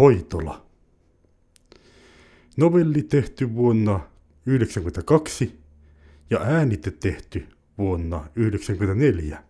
Hoitola. 0.00 0.62
Novelli 2.56 3.02
tehty 3.02 3.54
vuonna 3.54 3.92
1992 3.92 5.60
ja 6.30 6.40
äänite 6.40 6.90
tehty 6.90 7.46
vuonna 7.78 8.16
1994. 8.16 9.42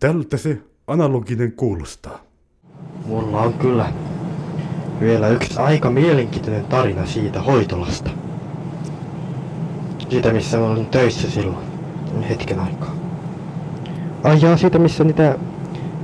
Tältä 0.00 0.36
se 0.36 0.58
analoginen 0.86 1.52
kuulostaa. 1.52 2.24
Mulla 3.06 3.40
on 3.40 3.54
kyllä 3.54 3.92
vielä 5.00 5.28
yksi 5.28 5.58
aika 5.58 5.90
mielenkiintoinen 5.90 6.64
tarina 6.64 7.06
siitä 7.06 7.42
hoitolasta. 7.42 8.10
Siitä, 10.10 10.32
missä 10.32 10.58
mä 10.58 10.70
olin 10.70 10.86
töissä 10.86 11.30
silloin 11.30 11.66
hetken 12.28 12.60
aikaa. 12.60 12.96
Ai 14.22 14.40
jaa, 14.40 14.56
siitä 14.56 14.78
missä 14.78 15.04
niitä 15.04 15.38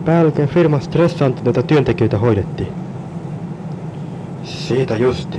päällikön 0.05 0.48
firman 0.48 0.83
stressaantuneita 0.83 1.62
työntekijöitä 1.62 2.19
hoidettiin. 2.19 2.73
Siitä 4.45 4.97
justi. 4.97 5.39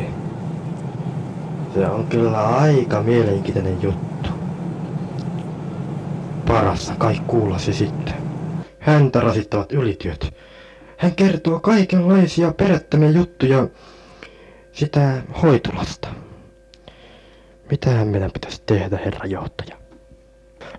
Se 1.73 1.87
on 1.87 2.07
kyllä 2.07 2.47
aika 2.47 3.03
mielenkiintoinen 3.03 3.81
juttu. 3.81 4.29
Parassa 6.47 6.93
kai 6.97 7.21
kuulla 7.27 7.57
se 7.57 7.73
sitten. 7.73 8.13
Häntä 8.79 9.19
rasittavat 9.19 9.71
ylityöt. 9.71 10.33
Hän 10.97 11.15
kertoo 11.15 11.59
kaikenlaisia 11.59 12.51
perättömiä 12.51 13.09
juttuja 13.09 13.67
sitä 14.71 15.21
hoitolasta. 15.41 16.07
Mitähän 17.71 18.07
meidän 18.07 18.31
pitäisi 18.31 18.61
tehdä, 18.65 18.99
herra 19.05 19.25
johtaja? 19.25 19.77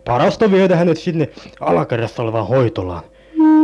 Parasta 0.04 0.50
viedä 0.50 0.76
hänet 0.76 0.98
sinne 0.98 1.28
alakerrassa 1.60 2.22
olevaan 2.22 2.48
hoitolaan 2.48 3.02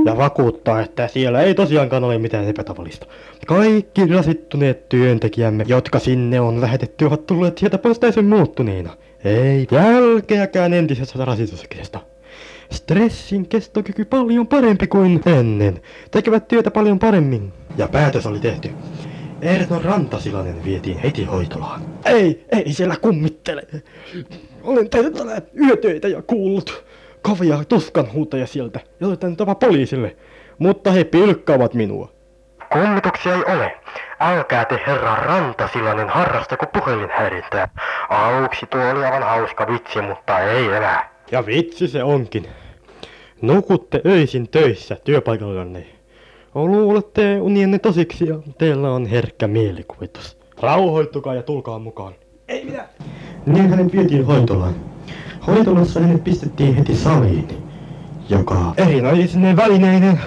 ja 0.07 0.17
vakuuttaa, 0.17 0.81
että 0.81 1.09
siellä 1.09 1.41
ei 1.41 1.55
tosiaankaan 1.55 2.05
ole 2.05 2.19
mitään 2.19 2.49
epätavallista. 2.49 3.07
Kaikki 3.47 4.07
rasittuneet 4.07 4.89
työntekijämme, 4.89 5.65
jotka 5.69 5.99
sinne 5.99 6.41
on 6.41 6.61
lähetetty, 6.61 7.05
ovat 7.05 7.27
tulleet 7.27 7.59
sieltä 7.59 7.79
pois 7.79 7.99
täysin 7.99 8.25
muuttuneina. 8.25 8.97
Ei 9.25 9.67
jälkeäkään 9.71 10.73
entisestä 10.73 11.25
rasituksesta. 11.25 12.01
Stressin 12.73 13.49
kestokyky 13.49 14.05
paljon 14.05 14.47
parempi 14.47 14.87
kuin 14.87 15.21
ennen. 15.27 15.81
Tekevät 16.11 16.49
työtä 16.49 16.71
paljon 16.71 16.99
paremmin. 16.99 17.53
Ja 17.77 17.89
päätös 17.89 18.27
oli 18.27 18.41
tehty. 18.41 18.71
Erno 19.43 19.79
Rantasilainen 19.85 20.65
vietiin 20.65 20.99
heti 20.99 21.25
hoitolaan. 21.25 21.81
Ei, 22.05 22.45
ei 22.53 22.73
siellä 22.73 22.97
kummittele. 22.97 23.63
Olen 24.63 24.91
tehnyt 24.91 25.15
yötöitä 25.67 26.09
ja 26.09 26.23
kuullut 26.23 26.85
kovia 27.27 27.65
tuskanhuutoja 27.69 28.47
sieltä 28.47 28.81
ja 29.01 29.07
soittanut 29.07 29.59
poliisille, 29.61 30.17
mutta 30.59 30.91
he 30.91 31.05
pilkkaavat 31.05 31.75
minua. 31.75 32.13
Kummituksia 32.73 33.35
ei 33.35 33.55
ole. 33.55 33.77
Älkää 34.21 34.65
te 34.65 34.81
herra 34.87 35.17
Rantasilainen 35.17 36.09
harrastako 36.09 36.67
puhelinhäirintää. 36.67 37.69
Aluksi 38.09 38.67
tuo 38.67 38.81
oli 38.91 39.05
aivan 39.05 39.23
hauska 39.23 39.67
vitsi, 39.67 40.03
mutta 40.03 40.39
ei 40.41 40.65
enää. 40.67 41.11
Ja 41.31 41.47
vitsi 41.47 41.89
se 41.89 42.03
onkin. 42.03 42.47
Nukutte 43.43 44.01
öisin 44.07 44.49
töissä 44.49 44.97
työpaikallanne. 45.05 45.87
Luulette 46.55 47.41
unienne 47.41 47.79
tosiksi 47.79 48.29
ja 48.29 48.39
teillä 48.59 48.91
on 48.91 49.07
herkkä 49.07 49.47
mielikuvitus. 49.47 50.39
Rauhoittukaa 50.61 51.35
ja 51.35 51.43
tulkaa 51.43 51.79
mukaan. 51.79 52.15
Ei 52.49 52.65
minä. 52.65 52.89
Niin 53.47 53.71
hänet 53.71 53.93
vietiin 53.93 54.27
hoitolaan. 54.27 54.96
Hoitolassa 55.47 56.01
hänet 56.01 56.25
pistettiin 56.25 56.75
heti 56.75 56.97
saliin, 56.97 57.49
joka 58.29 58.75
erinäisine 58.77 59.57
välineinen 59.57 60.21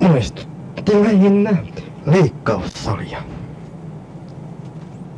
muistutti 0.00 1.02
lähinnä 1.02 1.56
leikkaussalia. 2.06 3.22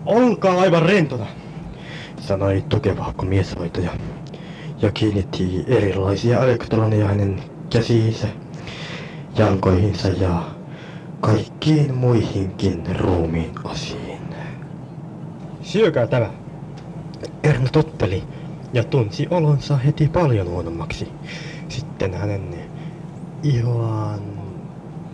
Olkaa 0.06 0.60
aivan 0.60 0.82
rentona, 0.82 1.26
sanoi 2.20 2.64
tukevahko 2.68 3.24
mieshoitaja 3.24 3.90
ja 4.82 4.90
kiinnitti 4.92 5.64
erilaisia 5.66 6.44
elektroneja 6.44 7.08
hänen 7.08 7.42
käsiinsä, 7.70 8.28
jalkoihinsa 9.38 10.08
ja 10.08 10.42
kaikkiin 11.20 11.94
muihinkin 11.94 12.82
ruumiin 12.98 13.52
osiin. 13.64 14.18
Syökää 15.62 16.06
tämä. 16.06 16.30
Erno 17.42 17.68
totteli 17.72 18.22
ja 18.72 18.84
tunsi 18.84 19.26
olonsa 19.30 19.76
heti 19.76 20.08
paljon 20.08 20.48
huonommaksi. 20.48 21.08
Sitten 21.68 22.14
hänen 22.14 22.54
ihoaan 23.42 24.20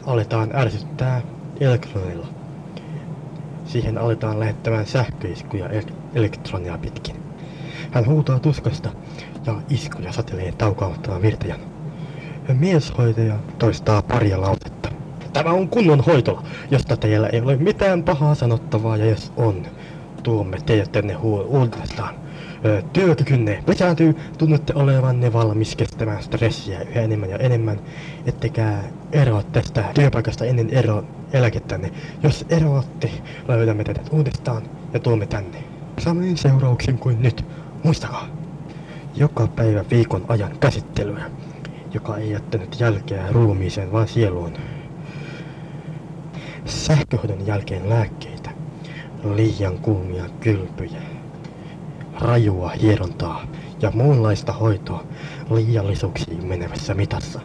aletaan 0.07 0.51
ärsyttää 0.57 1.23
elektroneilla. 1.61 2.27
Siihen 3.65 3.99
aletaan 3.99 4.41
lähettämään 4.41 4.87
sähköiskuja 4.87 5.69
elektronia 6.15 6.79
pitkin. 6.79 7.17
Hän 7.91 8.07
huutaa 8.07 8.39
tuskasta 8.39 8.91
ja 9.47 9.55
iskuja 9.71 10.13
satelee 10.13 10.53
taukaamattoman 10.53 11.23
virtajan. 11.23 11.61
Mieshoitaja 12.59 13.39
toistaa 13.59 14.03
paria 14.03 14.41
lausetta. 14.41 14.89
Tämä 15.33 15.51
on 15.51 15.69
kunnon 15.69 16.01
hoitola, 16.01 16.43
josta 16.71 16.97
teillä 16.97 17.29
ei 17.29 17.41
ole 17.41 17.57
mitään 17.57 18.03
pahaa 18.03 18.35
sanottavaa 18.35 18.97
ja 18.97 19.05
jos 19.07 19.33
on, 19.37 19.67
tuomme 20.29 20.59
teidät 20.67 20.93
tänne 20.93 21.17
uudestaan. 21.47 22.15
Työkykynne 22.93 23.65
lisääntyy, 23.67 24.17
tunnette 24.39 24.73
olevanne 24.77 25.33
valmis 25.33 25.77
kestämään 25.77 26.23
stressiä 26.23 26.81
yhä 26.81 27.01
enemmän 27.01 27.31
ja 27.31 27.39
enemmän, 27.39 27.81
ettekä 28.27 28.79
eroa 29.13 29.43
tästä 29.43 29.85
työpaikasta 29.95 30.45
ennen 30.45 30.71
ero 30.71 31.05
eläkettänne. 31.33 31.93
Jos 32.23 32.45
eroatte, 32.49 33.11
löydämme 33.49 33.85
teidät 33.85 34.09
uudestaan 34.13 34.63
ja 34.93 35.01
tuomme 35.01 35.27
tänne. 35.27 35.65
Samoin 35.99 36.37
seurauksin 36.37 36.99
kuin 36.99 37.23
nyt. 37.23 37.45
Muistakaa, 37.85 38.29
joka 39.15 39.47
päivä 39.47 39.85
viikon 39.91 40.25
ajan 40.29 40.59
käsittelyä, 40.61 41.31
joka 41.95 42.17
ei 42.17 42.31
jättänyt 42.31 42.81
jälkeä 42.81 43.25
ruumiiseen 43.33 43.93
vaan 43.93 44.09
sieluun. 44.09 44.53
Sähköhoidon 46.65 47.47
jälkeen 47.47 47.89
lääkkeitä, 47.89 48.38
liian 49.25 49.79
kuumia 49.79 50.25
kylpyjä, 50.41 51.03
rajua 52.21 52.69
hierontaa 52.69 53.47
ja 53.83 53.91
muunlaista 53.91 54.53
hoitoa 54.53 55.05
liiallisuuksiin 55.51 56.47
menevässä 56.47 56.95
mitassa. 56.95 57.41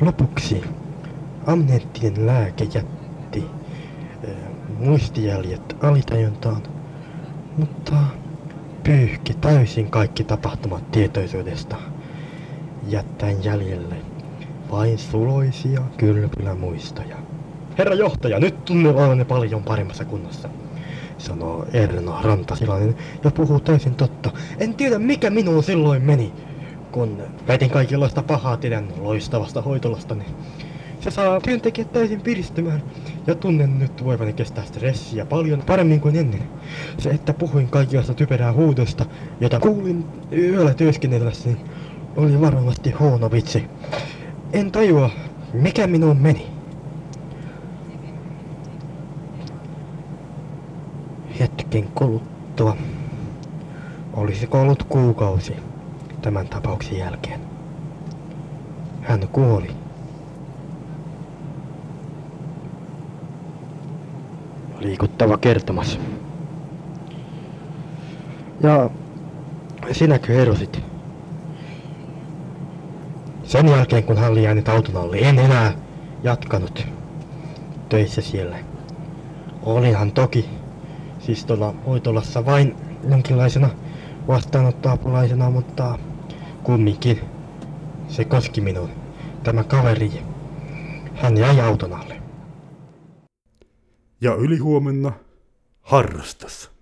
Lopuksi 0.00 0.62
amneettinen 1.46 2.26
lääke 2.26 2.66
jätti 2.74 3.44
muistijäljet 4.78 5.76
alitajuntaan, 5.82 6.62
mutta 7.56 7.96
pyyhki 8.84 9.34
täysin 9.34 9.90
kaikki 9.90 10.24
tapahtumat 10.24 10.90
tietoisuudesta, 10.90 11.76
jättäen 12.88 13.44
jäljelle 13.44 13.96
vain 14.70 14.98
suloisia 14.98 15.80
kylpylämuistoja. 15.96 17.16
Herra 17.78 17.94
johtaja, 17.94 18.38
nyt 18.38 18.64
tunne 18.64 18.88
olemme 18.88 19.24
paljon 19.24 19.62
paremmassa 19.62 20.04
kunnossa, 20.04 20.48
sanoo 21.18 21.66
Erno 21.72 22.18
Rantasilainen 22.22 22.96
ja 23.24 23.30
puhuu 23.30 23.60
täysin 23.60 23.94
totta. 23.94 24.30
En 24.58 24.74
tiedä 24.74 24.98
mikä 24.98 25.30
minuun 25.30 25.62
silloin 25.62 26.02
meni, 26.02 26.32
kun 26.92 27.22
väitin 27.48 27.70
kaikenlaista 27.70 28.22
pahaa 28.22 28.56
teidän 28.56 28.88
loistavasta 29.00 29.62
hoitolastani. 29.62 30.24
Se 31.00 31.10
saa 31.10 31.40
työntekijät 31.40 31.92
täysin 31.92 32.20
piristymään 32.20 32.82
ja 33.26 33.34
tunnen 33.34 33.78
nyt 33.78 34.04
voivani 34.04 34.32
kestää 34.32 34.64
stressiä 34.64 35.26
paljon 35.26 35.62
paremmin 35.66 36.00
kuin 36.00 36.16
ennen. 36.16 36.42
Se, 36.98 37.10
että 37.10 37.34
puhuin 37.34 37.68
kaikenlaista 37.68 38.14
typerää 38.14 38.52
huudosta, 38.52 39.06
jota 39.40 39.60
kuulin 39.60 40.04
yöllä 40.32 40.74
työskennellessäni, 40.74 41.56
oli 42.16 42.40
varmasti 42.40 42.90
huono 42.90 43.30
vitsi. 43.30 43.64
En 44.52 44.72
tajua, 44.72 45.10
mikä 45.52 45.86
minuun 45.86 46.16
meni. 46.16 46.53
Hetken 51.40 51.88
kuluttua. 51.94 52.76
Olisiko 54.12 54.60
ollut 54.60 54.82
kuukausi 54.82 55.56
tämän 56.22 56.48
tapauksen 56.48 56.98
jälkeen? 56.98 57.40
Hän 59.02 59.28
kuoli. 59.32 59.70
Liikuttava 64.78 65.36
kertomus. 65.38 66.00
Ja 68.62 68.90
sinäkö 69.92 70.42
erosit? 70.42 70.82
Sen 73.44 73.68
jälkeen 73.68 74.04
kun 74.04 74.16
hän 74.16 74.42
jäänyt 74.42 74.68
auton 74.68 74.96
alle, 74.96 75.18
en 75.18 75.38
enää 75.38 75.72
jatkanut 76.22 76.86
töissä 77.88 78.20
siellä. 78.20 78.56
Olinhan 79.62 80.12
toki 80.12 80.48
tuolla 81.46 81.74
hoitolassa 81.86 82.46
vain 82.46 82.76
jonkinlaisena 83.10 83.70
vastaanottoapulaisena, 84.28 85.50
mutta 85.50 85.98
kumminkin 86.62 87.20
se 88.08 88.24
koski 88.24 88.60
minun. 88.60 88.90
Tämä 89.42 89.64
kaveri, 89.64 90.10
Hän 91.14 91.36
jäi 91.36 91.60
auton 91.60 91.92
alle. 91.92 92.22
Ja 94.20 94.34
ylihuomenna 94.34 95.12
harrastas. 95.82 96.73